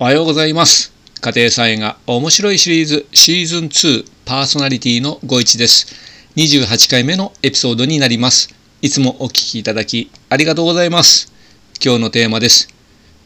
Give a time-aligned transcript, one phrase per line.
[0.00, 0.92] おはようございます。
[1.20, 5.86] 家庭菜園が面白いシリーズシーズン2パーソナリティのご一です。
[6.34, 8.52] 28回目のエピソードになります。
[8.82, 11.32] いつもお聞きいただきありがとうございます。
[11.80, 12.66] 今日のテーマです。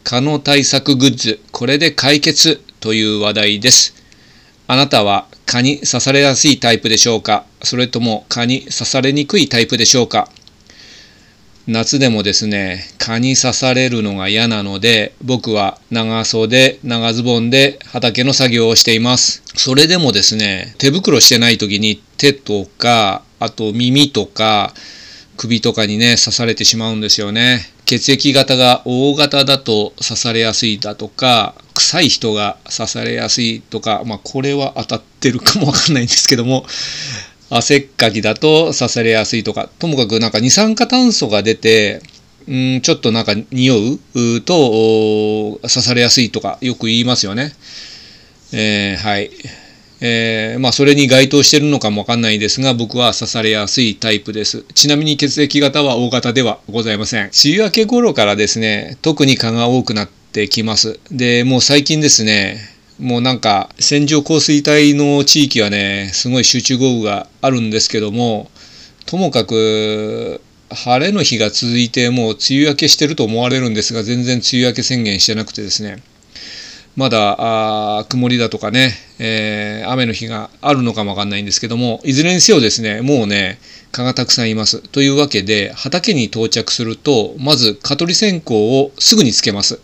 [0.05, 3.95] 蚊の対策グッズ、これで解決という話題です。
[4.67, 7.47] あなたは蚊に刺されやすいタイプでしょうか？
[7.63, 10.29] それとも蚊に刺されにくいタイプでしょうか？
[11.69, 19.43] 夏でもですね、蚊に刺されるのが嫌なので、僕は長袖、長ズボンで畑の作業をしています。
[19.55, 24.73] それでもですね、手袋してない時に手とか、あと耳とか、
[25.37, 27.61] 首とかにね、刺されてしまうんですよね。
[27.85, 36.65] 血液型が O 型だと刺されやすいだとか、臭い人が刺されやすいとか、まあこれは当たってるかもわかんないんですけども、
[37.51, 42.03] 汗っかきだと刺されやすいとか、ともかくなんか二酸化炭素が出て、
[42.47, 47.53] うんちょっとなんか匂うと刺されやすいとかよく言いますよね。
[48.53, 49.31] えー、はい。
[50.01, 54.65] えー、まあそれに該当してるのかもわかんないですが僕は刺されやすいタイプです。
[54.75, 57.25] ちなみに血液型は O 型ではございません。
[57.25, 61.01] 梅雨明け頃からですね、特に蚊が多くなってきます。
[61.11, 62.59] で、もう最近ですね、
[62.99, 68.51] もうなんか線状降水帯の地域はねすごい集中豪雨があるんですけども
[69.07, 70.41] ともかく
[70.71, 76.03] 晴れの日が続いてもう梅雨明けしてると思われるんですが全然梅雨明け宣言してなくてですね。
[76.97, 78.91] まだ曇りだとかね、
[79.21, 83.61] えー、雨の日があるのかもわかんないんですけどもいずれにせよですねもうね
[83.93, 84.81] 蚊がたくさんいます。
[84.81, 89.81] というわけで畑に到着するとまず蚊取り線香をすぐにつけます。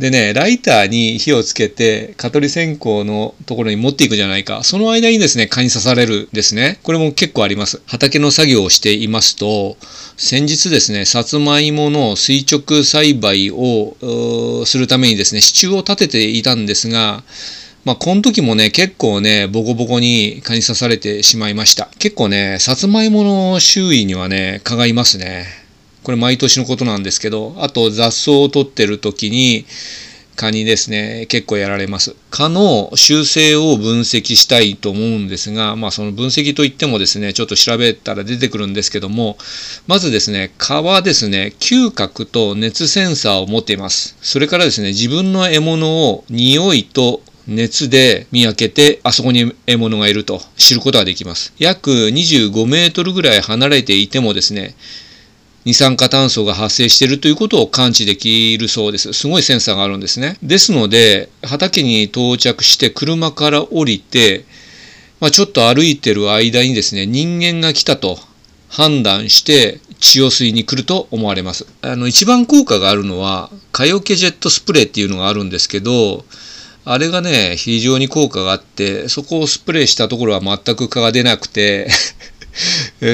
[0.00, 4.64] でね、ライターに火をつけて、蚊取り線香のところに持っていくじゃないか。
[4.64, 6.78] その間にですね、蚊に刺されるですね。
[6.84, 7.82] これも結構あります。
[7.84, 9.76] 畑の作業をしていますと、
[10.16, 17.22] 先日ですね、さつまいもの垂直栽培をするためにですね、支柱を立てていたんですが、
[17.84, 21.90] まあ、この時もね、結構ね、ボコボコに蚊に刺されてしまいました。
[21.98, 25.59] 結構ね、さつまいもの周囲にはね、蚊がいますね。
[26.10, 29.64] これ毎年のことなんですけど、あと雑草を取ってる時に、
[30.34, 32.16] 蚊にですね、結構やられます。
[32.30, 39.38] 蚊の習性を分析したいと思うんですが、まあその分析といってもですね、ちょっと調べたら出てくるんですけども、
[39.86, 44.16] まずですね、蚊はですね、嗅覚と熱センサーを持っています。
[44.20, 51.52] それからですね、自分の獲物を匂いと熱で見分けて、あそこに獲物がいると知ることができます。
[51.60, 54.74] 約25メートルぐらい離れていてもですね、
[55.64, 59.12] 二酸化炭素が発生しているということを感知できるそうです。
[59.12, 60.36] すごいセンサーがあるんですね。
[60.42, 64.44] ですので、畑に到着して車から降りて、
[65.20, 68.18] まあ、ちょっと歩いてる間にですね、人間が来たと
[68.68, 71.66] 判断して血を吸いに来ると思われます。
[71.82, 76.24] あの、一番効果があるのは、蚊よけジェットスプレーっていうのがあるんですけど、
[76.86, 81.90] あれがね、非常に効果があって、そこをスプレーしたところは全く蚊が出なくて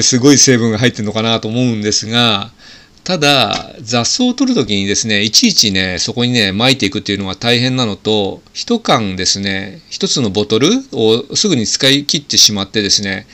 [0.01, 2.51] すごい成分が入ってるのかなと思うんですが、
[3.07, 13.25] ただ、雑草を取るときにですね、いちいちね、そこにね、撒いていくっていうのは大変なのと、一缶ですね、一つのボトルをすぐに使い切ってしまってですね、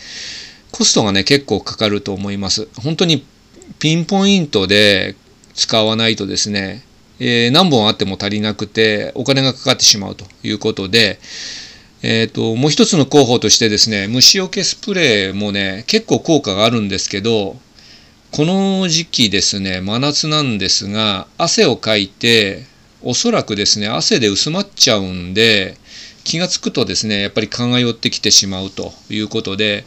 [0.72, 2.68] コストがね、結構かかると思います。
[2.84, 3.26] 本当に
[3.80, 5.16] ピンポイントで
[5.56, 6.84] 使わないとですね、
[7.20, 11.20] えー、何本あっても足りなくて、お金がかかってしまうということで、
[12.04, 17.56] えっ、ー、と、もう一つの候補としてですね、虫除けスプレーもね、結構効果があるんですけど、
[18.32, 22.66] この時期ですね、真夏なんですが、汗をかいて、
[23.02, 25.78] おそらくですね、汗で薄まっちゃうんで、
[26.26, 29.86] 気がつくとですね、やっぱり蚊が寄ってきてしまうということで、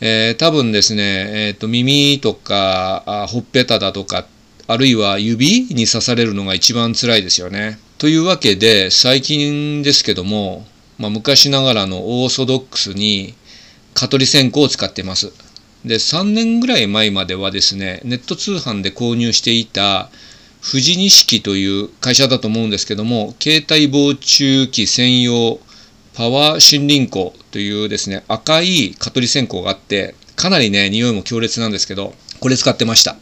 [0.00, 4.26] えー、多分ですね、えーと、耳とかほっぺただとか、
[4.66, 7.78] あるいは指に刺されるのが一番辛いですよね。
[7.98, 10.66] というわけで、最近ですけども、
[10.98, 13.34] まあ、昔ながらのオーソドックスに
[13.94, 15.32] 蚊取り線香を使っています。
[15.84, 20.10] で、3年ぐらい前まではですね、ネット通販で購入していた
[20.62, 25.58] 富士錦という会社だと思うんですけども、携帯防虫器専用
[26.14, 33.16] パワー森林香というですね、赤い蚊取り線香があって、かなりね、匂いも強烈なんですけど、これ使ってました。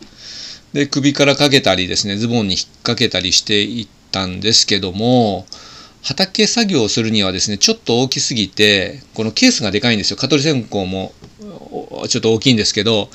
[0.72, 5.46] で、首からかけたりですね、ズボンに引っ掛けたりしていったんですけども、
[6.02, 10.16] 畑作業をするにはですね、ちょっと大きすぎて、このケースがでかいんですよ。
[10.16, 11.12] 蚊取り線香も
[12.08, 13.08] ちょっと大きいんですけど、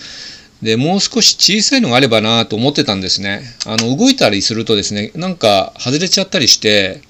[0.61, 3.43] で、もう少し小さいのがあればなと思ってたんですね。
[3.65, 7.01] あの、動いたりするとですね、なんか外れちゃったりして、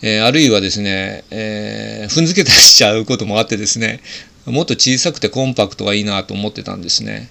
[0.00, 4.00] えー、あるいはですね、えー、踏んづけたりしちゃうこともあってですね、
[4.46, 7.28] もっと小さくてコンパクトがいいなと思ってたんですね。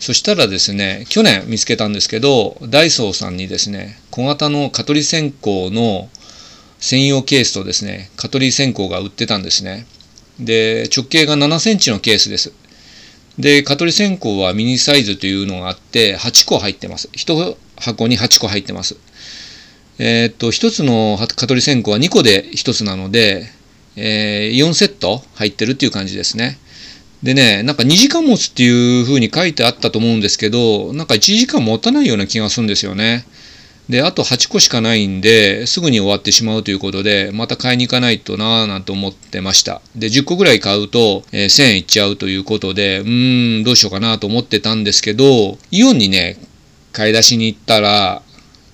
[0.00, 6.10] そしたらですね、去年見つけたんですけど、ダイソーさんにですね、小型の蚊取り線香の
[6.80, 9.86] 専用ケースとですね、蚊取り線香が売ってたんですね。
[10.40, 12.52] で、直径が7センチのケースです。
[13.38, 17.08] で、蚊取り線香はミニサイズというのがあって、8個入ってます。
[17.12, 18.96] 1箱に8個入ってます。
[19.98, 23.46] えー、っと、1つの蚊取り線香は2個で1つなので、
[23.96, 26.58] えー、4セット入ってるっていう感じですね。
[27.22, 33.26] でね、なんか2時間持つっていう風に書いてあったと思うんですけど、なんか1時間持たないような気がするんですよね。
[33.90, 39.82] で、あと8個しかないんで、すぐに終わってしまうということで、また買いに行かないとなぁなんて思ってました。
[39.96, 46.38] で、10個ぐらい買うと、えー、1000円いっちゃうということで、うーん、どうしようかなと思ってたんですけど、イオンにね、
[46.92, 48.22] 買い出しに行ったら、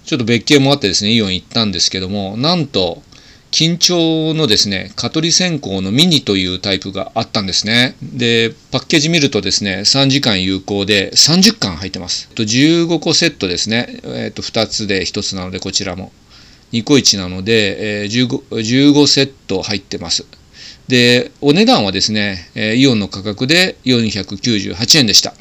[0.04, 3.02] ちょっと別件もあってですね、イオン行ったんですけども、なんと、
[3.56, 7.96] 緊張のですね、蚊取り線香のミニというタイプがあったんですね。
[8.02, 12.28] で、パッケージ見るとですね、3時間有効で30巻入ってます。
[12.34, 13.98] と15個セットですね。
[14.04, 16.12] えっ、と、2つで1つなので、こちらも。
[16.72, 20.26] 2個1なので、えー、15, 15セット入ってます。
[20.88, 25.32] で、お値段はですねえ、イオンの価格で498円でした。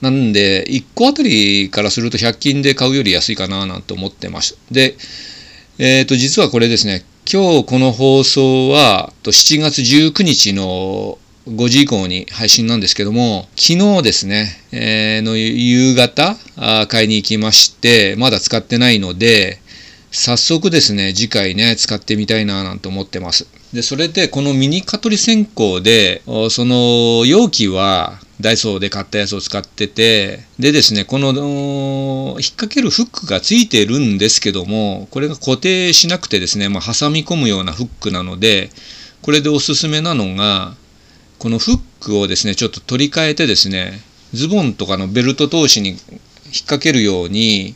[0.00, 4.58] なんで、1個あたりからすると100均で買うより安いかななんて思ってます。
[4.72, 4.96] で、
[5.78, 11.18] えっ、ー、と、実はこれですね、今日この放送は7月19日の
[11.48, 16.34] 5時以降に配信なんですけども、昨日ですね、えー、の夕方
[16.88, 19.60] 買いに行きまして、まだ使ってないので、
[20.10, 23.46] 早速ですね、次回ね、使ってみたいななんて思ってます。
[23.74, 38.70] で、それでこのミニ蚊取り線香で、その容器はダイソーで買ったやつを使ってて、でですね、この引っ掛けるフックがついてるんですけども、これが固定しなくてですね、まあ、挟み込むようなフックなので、
[39.22, 40.74] これでおすすめなのが、
[41.38, 44.00] このフックをですね、ちょっと取り替えてですね、
[44.34, 45.98] ズボンとかのベルト通しに引っ
[46.60, 47.74] 掛けるように、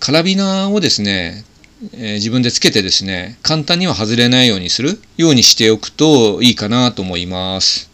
[0.00, 1.44] カラビナをですね、
[1.92, 7.93] え、自分でつけてですね、簡単には外れないようにするようにしておくといいかなと思います。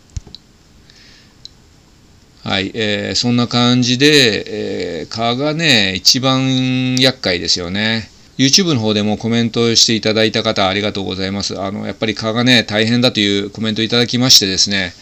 [2.43, 8.11] はい、えー、そんな感じで、えー、蚊がね、一番厄介ですよね。
[8.39, 11.61] YouTube の方でもコメントしていただいた方ありがとうございます。
[11.61, 14.95] あの、やっぱり蚊がね、大変だというコメントいただきましてですね、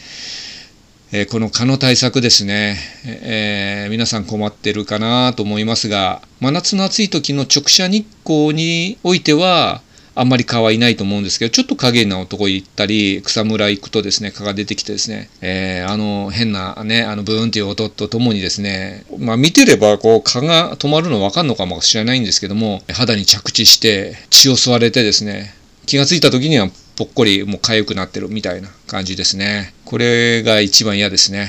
[1.13, 2.77] えー、この蚊の対策ですね、
[3.07, 9.81] えー、皆さん困ってるかなと思いますが、真夏の暑い時の直射日光においては、
[10.19, 25.55] あんまり蚊はいないと思うんですけど、ちょっと影な男行ったり、草むら行くとですね、蚊が出てきてですね、えー、あの変なね、あのブーンっていう音とともにですね、まあ見てればこう蚊が止まるのわかんのかもしれないんですけども、肌に着地して血を吸われてですね、
[25.87, 29.73] 気がついた時にはぽっこりもう痒くなってるみたいな感じですね。
[29.85, 31.49] これが一番嫌ですね。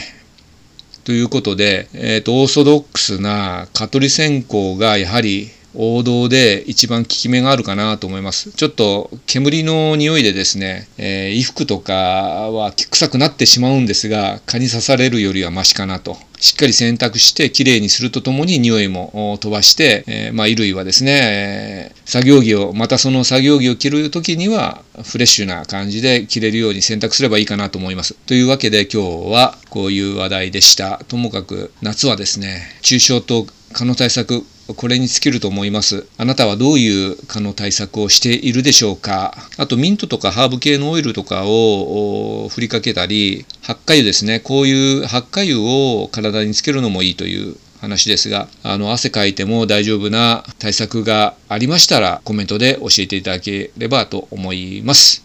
[1.05, 8.51] ということで、えっ、ー、と、オーソドックスな蚊取り線香がやはり王道で一番効き目があるかなと思います。
[8.51, 16.17] ちょっと煙の匂いでですね、えー、衣服とかは臭くなってしまうんですが、蚊に刺されるよりはマシかなと。
[16.39, 28.15] しっかり洗濯してきれいにするとともに匂いも飛ばして、えー、まあ、衣類はですね、えー、作業着を、またその作業着を着るときにはフレッシュな感じで着れるように洗濯すればいいかなと思います。
[28.25, 31.01] というわけで今日はこういう話題でした。
[31.09, 34.45] ともかく夏はですね、中小と蚊の対策
[34.75, 36.05] これに尽きると思います。
[36.17, 39.35] あなたはどういう蚊の対策をしているでしょうか？
[39.57, 44.39] あとミントとかハーブ系のオイルとかを振りかけたり、発火油ですね。
[44.39, 55.23] こういう発火油を体につけるのもいいという話ですが、あの、汗かいても大丈夫な対策がありましたら、コメントで教えていただければと思います。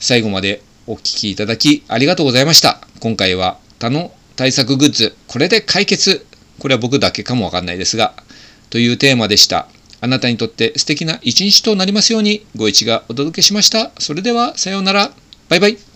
[0.00, 2.80] 最後までお聴きいただきありがとうございました。
[3.00, 6.24] 今回は他の対策グッズ、これで解決。
[6.58, 8.14] これは僕だけかもわかんないですが、
[8.70, 9.68] というテーマでした。
[10.00, 13.90] あなたにとって素敵な一日となりますように、ご一がお届けしました。
[13.98, 15.12] それでは、さようなら。
[15.48, 15.87] バイバイ。